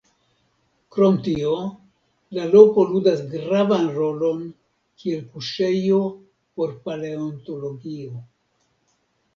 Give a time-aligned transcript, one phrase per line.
[0.95, 1.51] Krom tio,
[2.37, 4.43] la loko ludas gravan rolon
[5.05, 6.03] kiel kuŝejo
[6.57, 8.27] por paleontologio.